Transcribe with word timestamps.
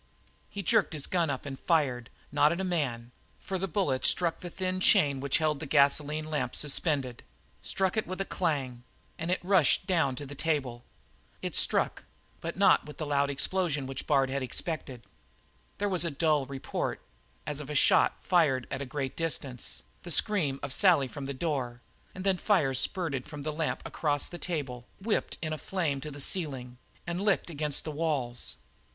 He 0.49 0.63
jerked 0.63 0.93
his 0.93 1.05
gun 1.05 1.29
up 1.29 1.45
and 1.45 1.59
fired, 1.59 2.09
not 2.31 2.51
at 2.51 2.59
a 2.59 2.63
man, 2.63 3.11
for 3.37 3.59
the 3.59 3.67
bullet 3.67 4.03
struck 4.03 4.39
the 4.39 4.49
thin 4.49 4.79
chain 4.79 5.19
which 5.19 5.37
held 5.37 5.59
the 5.59 5.67
gasoline 5.67 6.25
lamp 6.25 6.55
suspended, 6.55 7.21
struck 7.61 7.95
it 7.95 8.07
with 8.07 8.19
a 8.19 8.25
clang, 8.25 8.83
and 9.19 9.29
it 9.29 9.39
rushed 9.43 9.85
down 9.85 10.15
to 10.15 10.25
the 10.25 10.33
table. 10.33 10.83
It 11.43 11.55
struck, 11.55 12.05
but 12.39 12.57
not 12.57 12.87
with 12.87 12.97
the 12.97 13.05
loud 13.05 13.29
explosion 13.29 13.85
which 13.85 14.07
Bard 14.07 14.31
had 14.31 14.41
expected. 14.41 15.03
There 15.77 15.87
was 15.87 16.03
a 16.03 16.09
dull 16.09 16.47
report, 16.47 16.99
as 17.45 17.59
of 17.59 17.69
a 17.69 17.75
shot 17.75 18.17
fired 18.23 18.65
at 18.71 18.81
a 18.81 18.87
great 18.87 19.15
distance, 19.15 19.83
the 20.01 20.09
scream 20.09 20.59
of 20.63 20.73
Sally 20.73 21.07
from 21.07 21.27
the 21.27 21.31
door, 21.35 21.79
and 22.15 22.23
then 22.23 22.37
liquid 22.37 22.47
fire 22.47 22.73
spurted 22.73 23.27
from 23.27 23.43
the 23.43 23.51
lamp 23.53 23.83
across 23.85 24.27
the 24.27 24.39
table, 24.39 24.87
whipped 24.99 25.37
in 25.43 25.53
a 25.53 25.59
flare 25.59 25.99
to 25.99 26.09
the 26.09 26.19
ceiling, 26.19 26.79
and 27.05 27.21
licked 27.21 27.51
against 27.51 27.83
the 27.83 27.91
walls. 27.91 28.55